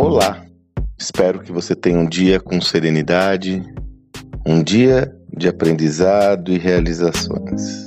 Olá! 0.00 0.46
Espero 0.96 1.40
que 1.40 1.50
você 1.50 1.74
tenha 1.74 1.98
um 1.98 2.08
dia 2.08 2.38
com 2.38 2.60
serenidade, 2.60 3.60
um 4.46 4.62
dia 4.62 5.12
de 5.36 5.48
aprendizado 5.48 6.52
e 6.52 6.56
realizações. 6.56 7.84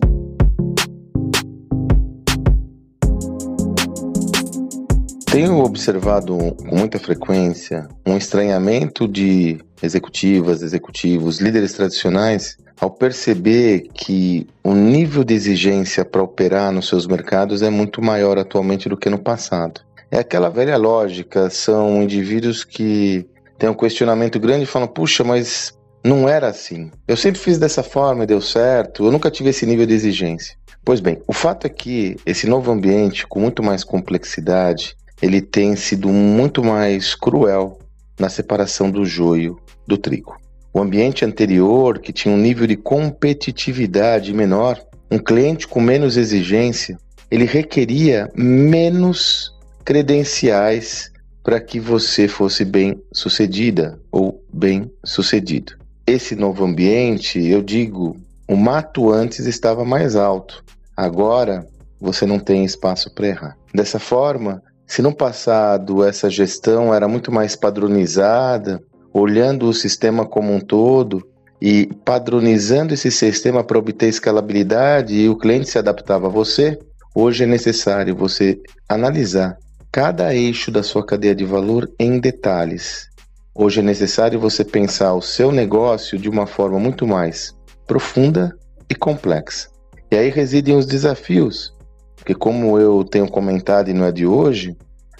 Tenho 5.31 5.59
observado 5.59 6.37
com 6.37 6.75
muita 6.75 6.99
frequência 6.99 7.87
um 8.05 8.17
estranhamento 8.17 9.07
de 9.07 9.59
executivas, 9.81 10.61
executivos, 10.61 11.39
líderes 11.39 11.71
tradicionais 11.71 12.57
ao 12.81 12.91
perceber 12.91 13.87
que 13.93 14.45
o 14.61 14.73
nível 14.73 15.23
de 15.23 15.33
exigência 15.33 16.03
para 16.03 16.21
operar 16.21 16.73
nos 16.73 16.89
seus 16.89 17.07
mercados 17.07 17.61
é 17.61 17.69
muito 17.69 18.01
maior 18.01 18.37
atualmente 18.37 18.89
do 18.89 18.97
que 18.97 19.09
no 19.09 19.17
passado. 19.17 19.79
É 20.11 20.19
aquela 20.19 20.49
velha 20.49 20.75
lógica, 20.75 21.49
são 21.49 22.03
indivíduos 22.03 22.65
que 22.65 23.25
têm 23.57 23.69
um 23.69 23.73
questionamento 23.73 24.37
grande 24.41 24.63
e 24.63 24.67
falam: 24.67 24.87
puxa, 24.87 25.23
mas 25.23 25.73
não 26.03 26.27
era 26.27 26.47
assim. 26.49 26.91
Eu 27.07 27.15
sempre 27.15 27.39
fiz 27.39 27.57
dessa 27.57 27.81
forma 27.81 28.25
e 28.25 28.27
deu 28.27 28.41
certo, 28.41 29.05
eu 29.05 29.11
nunca 29.11 29.31
tive 29.31 29.51
esse 29.51 29.65
nível 29.65 29.85
de 29.85 29.93
exigência. 29.93 30.57
Pois 30.83 30.99
bem, 30.99 31.21
o 31.27 31.31
fato 31.31 31.65
é 31.65 31.69
que 31.69 32.17
esse 32.25 32.45
novo 32.45 32.71
ambiente, 32.71 33.25
com 33.25 33.39
muito 33.39 33.63
mais 33.63 33.85
complexidade, 33.85 34.97
ele 35.21 35.41
tem 35.41 35.77
sido 35.77 36.09
muito 36.09 36.61
mais 36.61 37.15
cruel 37.15 37.79
na 38.19 38.27
separação 38.27 38.91
do 38.91 39.05
joio 39.05 39.59
do 39.87 39.97
trigo. 39.97 40.35
O 40.73 40.81
ambiente 40.81 41.23
anterior, 41.23 41.99
que 41.99 42.11
tinha 42.11 42.33
um 42.33 42.37
nível 42.37 42.67
de 42.67 42.75
competitividade 42.75 44.33
menor, 44.33 44.77
um 45.09 45.19
cliente 45.19 45.67
com 45.67 45.79
menos 45.79 46.17
exigência, 46.17 46.97
ele 47.29 47.45
requeria 47.45 48.29
menos 48.35 49.53
credenciais 49.83 51.11
para 51.43 51.59
que 51.59 51.79
você 51.79 52.27
fosse 52.27 52.63
bem 52.63 53.01
sucedida 53.11 53.99
ou 54.11 54.43
bem 54.53 54.91
sucedido. 55.03 55.73
Esse 56.05 56.35
novo 56.35 56.63
ambiente, 56.63 57.39
eu 57.45 57.61
digo, 57.61 58.17
o 58.47 58.55
mato 58.55 59.11
antes 59.11 59.45
estava 59.45 59.83
mais 59.83 60.15
alto. 60.15 60.63
Agora 60.95 61.65
você 61.99 62.25
não 62.25 62.39
tem 62.39 62.65
espaço 62.65 63.13
para 63.13 63.27
errar. 63.27 63.57
Dessa 63.73 63.99
forma, 63.99 64.61
se 64.85 65.01
no 65.01 65.15
passado 65.15 66.03
essa 66.03 66.29
gestão 66.29 66.93
era 66.93 67.07
muito 67.07 67.31
mais 67.31 67.55
padronizada, 67.55 68.81
olhando 69.13 69.67
o 69.67 69.73
sistema 69.73 70.25
como 70.25 70.53
um 70.53 70.59
todo 70.59 71.25
e 71.61 71.87
padronizando 72.03 72.93
esse 72.93 73.11
sistema 73.11 73.63
para 73.63 73.77
obter 73.77 74.09
escalabilidade 74.09 75.15
e 75.15 75.29
o 75.29 75.37
cliente 75.37 75.69
se 75.69 75.77
adaptava 75.77 76.27
a 76.27 76.29
você, 76.29 76.77
hoje 77.15 77.43
é 77.43 77.47
necessário 77.47 78.15
você 78.15 78.59
analisar 78.89 79.57
cada 79.91 80.33
eixo 80.33 80.71
da 80.71 80.81
sua 80.81 81.05
cadeia 81.05 81.35
de 81.35 81.43
valor 81.43 81.91
em 81.99 82.17
detalhes. 82.17 83.09
Hoje 83.53 83.81
é 83.81 83.83
necessário 83.83 84.39
você 84.39 84.63
pensar 84.63 85.13
o 85.13 85.21
seu 85.21 85.51
negócio 85.51 86.17
de 86.17 86.29
uma 86.29 86.47
forma 86.47 86.79
muito 86.79 87.05
mais 87.05 87.53
profunda 87.85 88.55
e 88.89 88.95
complexa. 88.95 89.69
E 90.09 90.15
aí 90.15 90.29
residem 90.29 90.77
os 90.77 90.85
desafios, 90.85 91.75
porque 92.15 92.33
como 92.33 92.79
eu 92.79 93.03
tenho 93.03 93.27
comentado 93.27 93.89
e 93.89 93.93
não 93.93 94.05
é 94.05 94.13
de 94.13 94.25
hoje, 94.25 94.77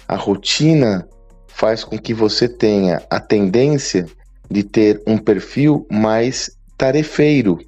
a 0.08 0.16
rotina 0.16 1.06
faz 1.48 1.84
com 1.84 1.98
que 1.98 2.14
você 2.14 2.48
tenha 2.48 3.02
a 3.10 3.20
tendência 3.20 4.06
de 4.50 4.62
ter 4.62 5.02
um 5.06 5.18
perfil 5.18 5.86
mais 5.90 6.50
tarefeiro, 6.78 7.58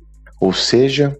ou 0.40 0.54
seja, 0.54 1.14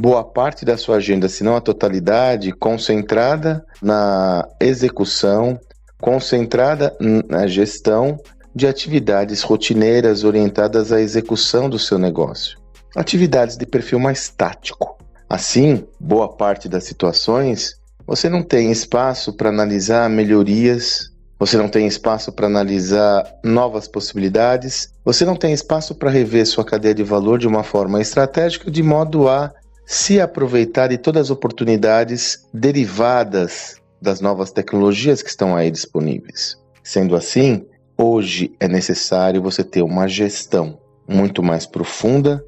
boa 0.00 0.24
parte 0.24 0.64
da 0.64 0.78
sua 0.78 0.96
agenda, 0.96 1.28
se 1.28 1.44
não 1.44 1.54
a 1.54 1.60
totalidade, 1.60 2.52
concentrada 2.52 3.62
na 3.82 4.48
execução, 4.58 5.60
concentrada 6.00 6.96
na 7.28 7.46
gestão 7.46 8.18
de 8.54 8.66
atividades 8.66 9.42
rotineiras 9.42 10.24
orientadas 10.24 10.90
à 10.90 11.00
execução 11.02 11.68
do 11.68 11.78
seu 11.78 11.98
negócio. 11.98 12.58
Atividades 12.96 13.58
de 13.58 13.66
perfil 13.66 14.00
mais 14.00 14.30
tático. 14.30 14.96
Assim, 15.28 15.84
boa 16.00 16.34
parte 16.34 16.66
das 16.66 16.84
situações 16.84 17.78
você 18.06 18.28
não 18.28 18.42
tem 18.42 18.72
espaço 18.72 19.32
para 19.34 19.50
analisar 19.50 20.10
melhorias, 20.10 21.12
você 21.38 21.56
não 21.56 21.68
tem 21.68 21.86
espaço 21.86 22.32
para 22.32 22.46
analisar 22.46 23.24
novas 23.44 23.86
possibilidades, 23.86 24.92
você 25.04 25.24
não 25.24 25.36
tem 25.36 25.52
espaço 25.52 25.94
para 25.94 26.10
rever 26.10 26.44
sua 26.44 26.64
cadeia 26.64 26.94
de 26.94 27.04
valor 27.04 27.38
de 27.38 27.46
uma 27.46 27.62
forma 27.62 28.00
estratégica 28.00 28.68
de 28.68 28.82
modo 28.82 29.28
a 29.28 29.52
se 29.90 30.20
aproveitar 30.20 30.86
de 30.86 30.96
todas 30.96 31.22
as 31.22 31.30
oportunidades 31.30 32.46
derivadas 32.54 33.82
das 34.00 34.20
novas 34.20 34.52
tecnologias 34.52 35.20
que 35.20 35.28
estão 35.28 35.56
aí 35.56 35.68
disponíveis. 35.68 36.56
Sendo 36.80 37.16
assim, 37.16 37.66
hoje 37.98 38.54
é 38.60 38.68
necessário 38.68 39.42
você 39.42 39.64
ter 39.64 39.82
uma 39.82 40.06
gestão 40.06 40.78
muito 41.08 41.42
mais 41.42 41.66
profunda, 41.66 42.40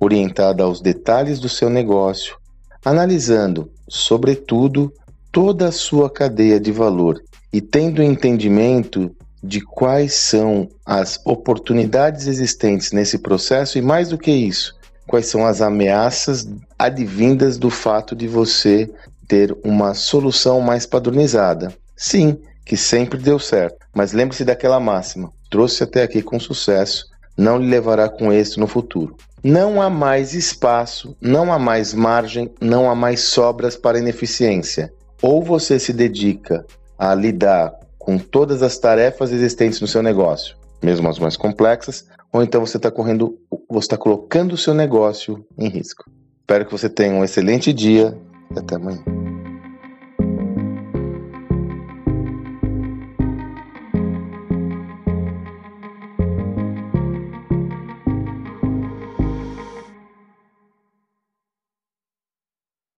orientada 0.00 0.64
aos 0.64 0.80
detalhes 0.80 1.38
do 1.38 1.48
seu 1.48 1.70
negócio, 1.70 2.36
analisando, 2.84 3.70
sobretudo, 3.88 4.92
toda 5.30 5.68
a 5.68 5.72
sua 5.72 6.10
cadeia 6.10 6.58
de 6.58 6.72
valor 6.72 7.22
e 7.52 7.60
tendo 7.60 8.02
entendimento 8.02 9.14
de 9.40 9.60
quais 9.60 10.14
são 10.14 10.68
as 10.84 11.20
oportunidades 11.24 12.26
existentes 12.26 12.90
nesse 12.90 13.18
processo 13.20 13.78
e 13.78 13.82
mais 13.82 14.08
do 14.08 14.18
que 14.18 14.32
isso, 14.32 14.76
quais 15.08 15.26
são 15.26 15.44
as 15.44 15.60
ameaças 15.60 16.46
advindas 16.78 17.58
do 17.58 17.70
fato 17.70 18.14
de 18.14 18.28
você 18.28 18.88
ter 19.26 19.56
uma 19.64 19.94
solução 19.94 20.60
mais 20.60 20.86
padronizada. 20.86 21.72
Sim, 21.96 22.38
que 22.64 22.76
sempre 22.76 23.18
deu 23.18 23.38
certo, 23.38 23.78
mas 23.94 24.12
lembre-se 24.12 24.44
daquela 24.44 24.78
máxima: 24.78 25.32
trouxe 25.50 25.82
até 25.82 26.02
aqui 26.02 26.22
com 26.22 26.38
sucesso, 26.38 27.06
não 27.36 27.58
lhe 27.58 27.68
levará 27.68 28.08
com 28.08 28.32
êxito 28.32 28.60
no 28.60 28.68
futuro. 28.68 29.16
Não 29.42 29.80
há 29.80 29.88
mais 29.88 30.34
espaço, 30.34 31.16
não 31.20 31.52
há 31.52 31.58
mais 31.58 31.94
margem, 31.94 32.52
não 32.60 32.90
há 32.90 32.94
mais 32.94 33.20
sobras 33.20 33.76
para 33.76 33.98
ineficiência. 33.98 34.92
Ou 35.22 35.42
você 35.42 35.78
se 35.78 35.92
dedica 35.92 36.64
a 36.98 37.14
lidar 37.14 37.72
com 37.98 38.18
todas 38.18 38.62
as 38.62 38.78
tarefas 38.78 39.32
existentes 39.32 39.80
no 39.80 39.86
seu 39.86 40.02
negócio, 40.02 40.56
mesmo 40.82 41.08
as 41.08 41.18
mais 41.18 41.36
complexas, 41.36 42.04
ou 42.32 42.42
então 42.42 42.64
você 42.64 42.76
está 42.76 42.90
correndo, 42.90 43.38
você 43.68 43.86
está 43.86 43.96
colocando 43.96 44.52
o 44.52 44.58
seu 44.58 44.74
negócio 44.74 45.44
em 45.56 45.68
risco. 45.68 46.04
Espero 46.40 46.64
que 46.64 46.72
você 46.72 46.88
tenha 46.88 47.14
um 47.14 47.24
excelente 47.24 47.72
dia 47.72 48.16
e 48.54 48.58
até 48.58 48.76
amanhã. 48.76 49.17